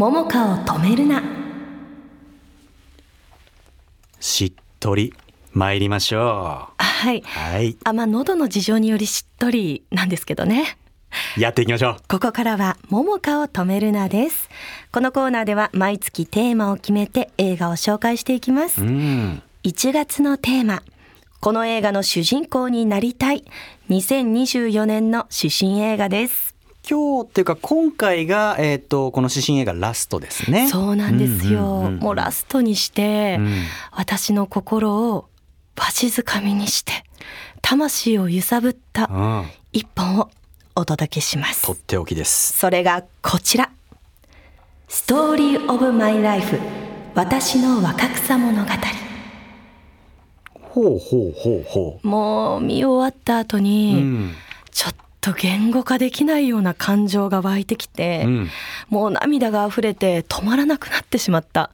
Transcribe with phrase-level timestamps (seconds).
[0.00, 1.22] 桃花を止めるな。
[4.18, 5.12] しっとり
[5.52, 7.76] 参りましょはい、うはい。
[7.84, 10.78] あまあ喉の事情によりしっとりなんですけどね。
[11.36, 11.96] やっていきましょう。
[12.08, 14.48] ここからは桃花を止めるなです。
[14.90, 18.80] このコーナーでは毎月テーマを決めて映画を紹介していきます。
[18.80, 19.42] うん。
[19.64, 20.82] 1月のテーマ。
[21.42, 23.44] この映画の主人公になりたい。
[23.90, 26.54] 2024年の指針映画です
[26.88, 30.68] 今日っていうか今回が、えー、とこの指針映画ラストですね。
[30.68, 33.64] そうなんですよ、うんうんうんもうラストにして、うん。
[33.92, 35.28] 私の心を
[35.76, 36.92] わしづかみにして
[37.62, 39.46] 魂を揺さぶったうん。
[39.72, 40.30] 一本を
[40.74, 41.66] お届けします。
[41.66, 42.56] とっておきです。
[42.56, 43.70] それがこちら。
[44.88, 46.58] ストーリーオブマイライフ
[47.14, 48.70] 私の若草物語。
[50.54, 54.34] ほうほうほうほもう見終わった後うに、うん。
[54.70, 58.50] ちょっと言語化できないような感情が湧いてきて、うん。
[58.88, 61.70] もう涙が溢れて止まらなくなってしまった。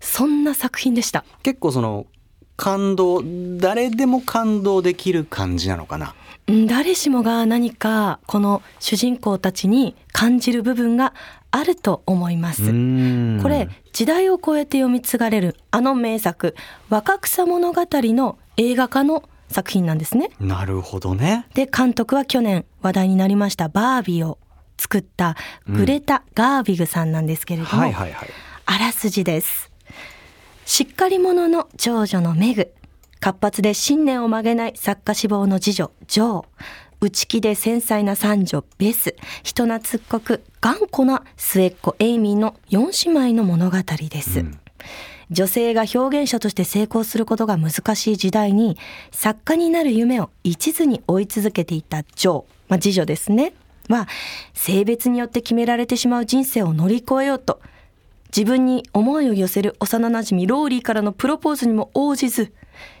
[0.00, 1.24] そんな作品でした。
[1.42, 2.06] 結構その
[2.56, 3.22] 感動
[3.58, 6.14] 誰でも感動できる感じなのかな？
[6.46, 11.14] うん誰しもが何かこの主人公たちに感じる部分が
[11.50, 13.40] あると思います、うん。
[13.42, 16.54] これ時代を超えて読み継がれるあの名作
[16.90, 20.30] 「若草物語」の映画化の作品なんですね。
[20.40, 24.38] なるほどねで監督は去年話題になりましたバービーを
[24.78, 25.36] 作った
[25.68, 28.28] グレタ・ガービグさんなんですけれども、はいはいはい
[28.66, 29.70] あらすじです。
[30.64, 32.72] しっかり者の長女のメグ、
[33.20, 36.46] 活発で信念を曲げない作家志望の次女、ジョー、
[37.00, 43.76] 内気で繊細な三女、ベス、人懐っこく頑固な末っ子、エイミーの四姉妹の物語
[44.10, 44.40] です。
[44.40, 44.58] うん
[45.30, 48.76] 女性が表現者として成功することが難しい時代に
[49.10, 53.54] 作家になる夢を一途に追い続けていたジョー、まあ、次女ですね。
[53.88, 54.08] は
[54.54, 57.60] 性別によって決められてしまう人生を乗り越えようと
[58.34, 62.52] 自分に思いを寄せる幼なじみローリーからのプロポーズにも応じず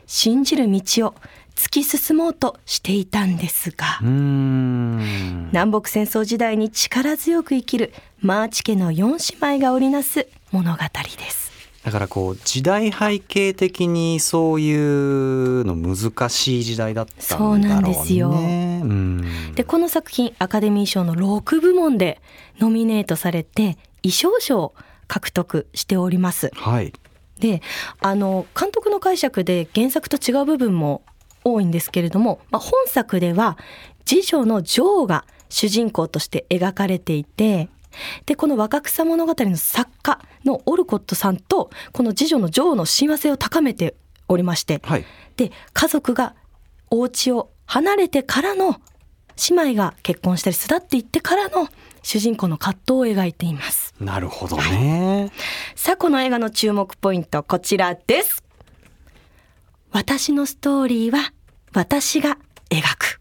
[0.06, 1.14] 信じる道を
[1.56, 11.43] 突き進もうとしていたんですが、南北戦争時代に力強く生きるマーチ家の四姉妹が織りなす物語です。
[11.84, 17.68] だからこう時代背景的にそういうの難しい時代だったんだろうね。
[17.68, 18.30] そうなんですよ。
[18.30, 19.54] うん。
[19.54, 22.22] でこの作品アカデミー賞の6部門で
[22.58, 24.74] ノミネートされて衣装賞を
[25.08, 26.50] 獲得しております。
[26.54, 26.94] はい。
[27.38, 27.60] で
[28.00, 31.02] あの監督の解釈で原作と違う部分も
[31.44, 33.58] 多いんですけれども、まあ、本作では
[34.06, 37.68] 次女のジョーが主人公として描かれていて
[38.26, 43.94] でこの若草物語の作家のオルコットさんとこの次女のジョーの親和性を高めて
[44.28, 45.04] おりましてはい。
[45.36, 46.34] で家族が
[46.90, 48.80] お家を離れてからの
[49.50, 51.68] 姉妹が結婚したり巣立っていってからの
[52.02, 53.94] 主人公の葛藤を描いています。
[53.98, 55.32] なるほどね。
[55.74, 58.44] さあこの映画の注目ポイントこちらです。
[59.90, 61.32] 私のストーリーは
[61.72, 62.38] 私が
[62.70, 63.20] 描く。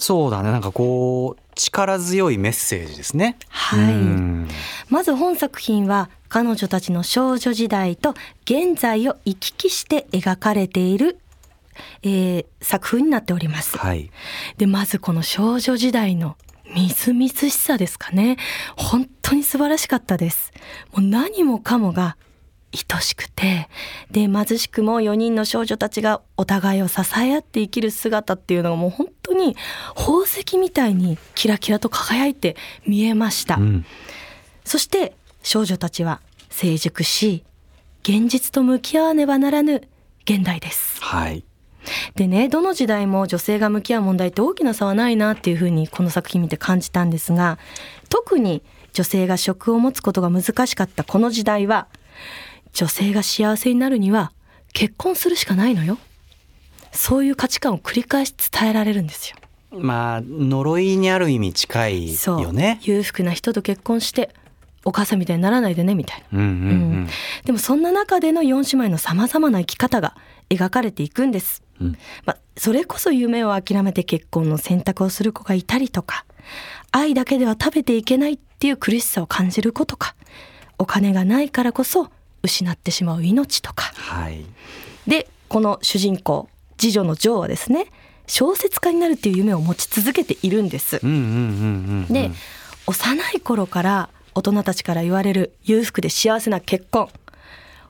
[0.00, 0.50] そうだね。
[0.50, 3.36] なんかこう力強いメッセージですね。
[3.48, 3.94] はい。
[3.94, 4.48] うん。
[4.88, 8.14] まず本作品は彼女たちの少女時代と
[8.44, 11.18] 現在を行き来して描かれている、
[12.02, 13.76] えー作風になっております。
[13.76, 14.10] はい。
[14.56, 16.36] でまずこの少女時代の
[16.74, 18.36] みずみずしさですかね。
[18.76, 20.52] 本当に素晴らしかったです。
[20.92, 22.16] もう何もかもが
[22.72, 23.68] 愛しくて
[24.10, 29.56] で貧しくも4人の少女たちがお互いを支え合って生きる姿っていうのがもう本当に
[29.94, 32.56] 宝石みたいにキラキラと輝いて
[32.86, 33.84] 見えました、うん。
[34.64, 37.44] そして少女たちは成熟し
[38.02, 39.82] 現実と向き合わねばならぬ
[40.24, 41.02] 現代です。
[41.02, 41.44] はい。
[42.14, 47.58] でねどの時代も女性が向き合う問題って大きな差はないなっていうふうにこの作品見て感じたんですが
[48.08, 48.62] 特に
[48.92, 51.88] 女性が職を持つことが難しかったこの時代は
[52.72, 54.32] 女性が幸せになるには
[54.72, 55.98] 結婚するしかないのよ
[56.92, 59.36] そういう価値観を繰り返し伝えられるんですよ。
[59.78, 64.34] まあ呪いにある意味近いよね裕福な人と結婚して
[64.84, 66.38] お母さんみたいにならないでねみたいな。
[66.38, 66.54] うんうんう
[67.04, 67.08] ん
[67.44, 70.14] でもそんな中での4姉妹のさまざまな生き方が
[70.50, 71.62] 描かれていくんです。
[71.80, 76.24] うんまあ、それこそ夢を諦めて結婚の選択をする子がいたりとか
[76.92, 80.14] 愛だけでは食べていけないっていう苦しさを感じる子とか
[80.78, 82.10] お金がないからこそ
[82.42, 83.92] 失ってしまう命とか。
[83.94, 84.44] はい。
[85.06, 86.48] でこの主人公
[86.78, 87.86] 次女のジョーはですね
[88.26, 91.00] 小説家になるっていう夢を持ち続けているんです。
[91.02, 92.12] うんうんうんうんうん。
[92.12, 92.30] で
[92.86, 97.08] 幼い頃から大人たちから言われる裕福で幸せな結婚。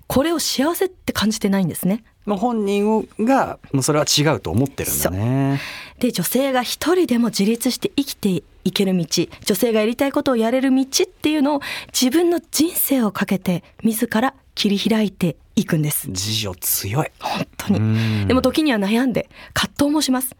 [0.09, 2.05] これを幸せって感じてないんですね。
[2.27, 5.61] まあ本人がもうそれは違うと思ってるんだね。
[5.99, 8.29] で女性が一人でも自立して生きて
[8.65, 9.07] 行ける道。
[9.45, 11.61] 女性がやりたいことをやれる道っていうのを
[11.99, 16.09] 自分の人生をかけて自ら切り開いていくんです。
[16.13, 17.11] 次女強い。
[17.21, 17.79] 本当に。
[17.79, 18.29] うん。
[18.29, 20.37] でも時には悩んで葛藤もします。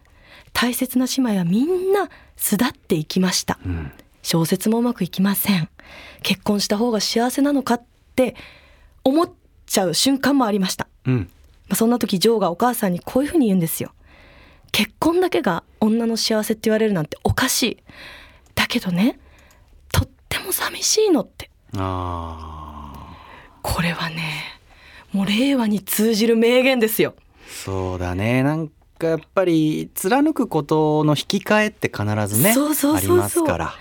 [0.53, 3.59] 大切な姉妹はみんな巣立っていきました。
[3.65, 3.91] うん。
[4.21, 5.69] 小説もうまくいきません。
[6.21, 7.83] 結婚した方が幸せなのかっ
[8.15, 8.35] て
[9.03, 9.31] 思っ
[9.65, 10.87] ちゃう瞬間もありました。
[11.05, 11.29] うん。
[11.67, 13.93] まあそんな時ジョーがお母さんにこういうふうに言うんですよ。
[14.71, 17.77] 結婚だけが女の幸せって言われるなんておかしい。
[18.55, 19.19] だけどね
[19.91, 21.49] とっても寂しいのって。
[21.75, 22.62] あ
[23.63, 24.43] これはね
[25.11, 27.15] もう令和に通じる名言ですよ。
[27.47, 28.43] ーそうだね。
[28.43, 28.69] なん
[28.99, 33.73] かやっぱり貫くことの引き換えって必ずねありますから、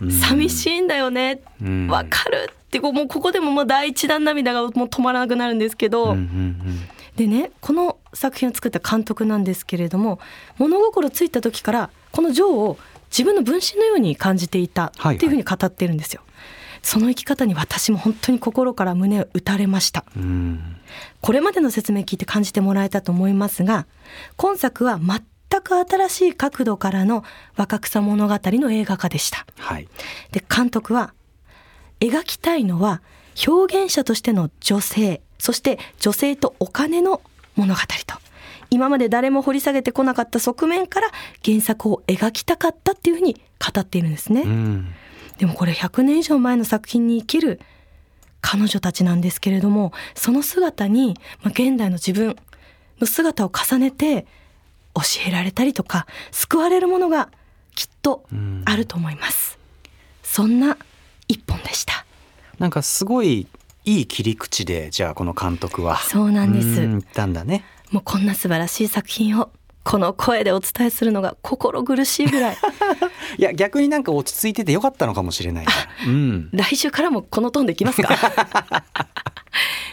[0.00, 0.10] うん。
[0.10, 1.40] 寂しいんだよね。
[1.62, 1.88] うん。
[1.88, 6.80] わかるってこうもうここでももう第一弾涙がもう止まらなくなるんですけど、うんうん
[7.16, 10.20] でねこの作品を作った監督なんですけれども
[10.58, 12.78] 物心ついた時からこのジョーを
[13.10, 16.20] 自分の分身のように感じていたっていうふうに語ってるんですよ。
[16.86, 20.04] その生き方に私も本当に心から胸を打たれました。
[20.16, 20.76] うんうん
[21.20, 23.86] これまでの説明聞いて感じてもらえたと思いますが
[24.36, 27.24] 今作は全く新しい角度からの
[27.56, 29.44] 若草物語の映画化でした。
[29.58, 29.88] はい
[30.30, 31.12] で監督は
[31.98, 33.02] 描きたいのは
[33.48, 37.20] 表現者としての女性そして女性とお金の
[37.56, 38.14] 物語と
[38.70, 41.08] 今まで誰も掘り下げてこなかった側面から
[41.44, 44.42] 原作を描きたかったっていうふうに語っているんですね。
[44.42, 44.94] うん
[45.38, 47.60] でもこれ100年以上前の作品に生きる
[48.40, 52.36] 彼女たちなんですけれどもその姿に、まあ、現代の自分
[53.00, 54.26] の姿を重ねて
[54.94, 57.28] 教えられたりとか救われるものが
[57.74, 58.62] きっとうん。
[58.64, 59.58] あると思います。
[60.22, 60.78] そんな
[61.28, 62.06] 一本でした。
[62.58, 63.46] なんかすごい
[63.84, 65.98] いい切り口でじゃあこの監督は。
[65.98, 66.66] そうなんです。
[66.80, 67.64] うん言ったんだね。
[67.90, 69.50] もうこんな素晴らしい作品を
[69.84, 72.56] この声でお伝えするのが心苦しいぐらい
[73.38, 75.66] いや逆になんか落ち着いててよかったのかもしれない
[76.06, 76.48] うん。
[76.52, 78.08] 来週からもこのトーンでいきますか？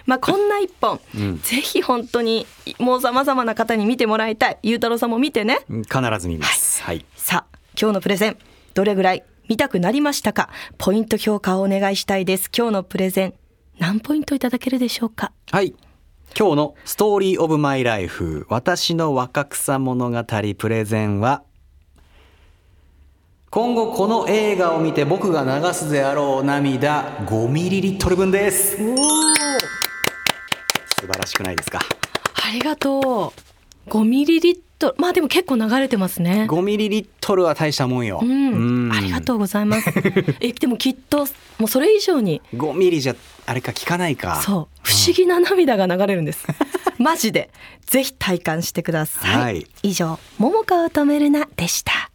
[0.05, 1.39] まあこんな一本、うん。
[1.41, 2.45] ぜひ本当に
[2.79, 4.57] もうさまざまな方に見てもらいたい。
[4.63, 5.59] ゆうたろうさんも見てね。
[5.69, 6.83] 必ず見ます。
[6.83, 7.05] はい。
[7.15, 8.37] さあ今日のプレゼン。
[8.73, 9.23] どれぐらい？
[9.49, 10.49] 見たくなりましたか？
[10.77, 12.49] ポイント評価をお願いしたいです。
[12.55, 13.33] 今日のプレゼン
[13.79, 15.31] 何ポイントいただけるでしょうか？
[15.51, 15.73] はい。
[16.37, 18.45] 今日のストーリーオブマイライフ。
[18.49, 20.23] 私の若草物語
[20.57, 21.43] プレゼンは
[23.53, 28.83] 今後この映画を見て僕が流すであろう涙5ミリリットル分です。
[28.83, 29.05] おお素
[31.01, 31.79] 晴らしくないですか？
[32.47, 33.31] ありがと
[33.85, 33.89] う。
[33.91, 34.95] 5ミリリットル。
[34.97, 36.47] まあでも結構流れてますね。
[36.49, 38.21] 5ミリリットルは大したもんよ。
[38.23, 39.91] うん、ありがとうございます。
[40.41, 41.27] え、でもきっと
[41.59, 42.41] もうそれ以上に。
[42.55, 43.15] う5ミリじゃ
[43.45, 44.41] あれか聞かないか。
[44.43, 44.67] そう。
[44.81, 46.43] 不思議な涙が流れるんです。
[46.97, 47.51] マジで。
[47.85, 49.43] ぜひ体感してください。
[49.43, 49.67] はい。
[49.83, 52.09] 以上、桃花を止めるなでした。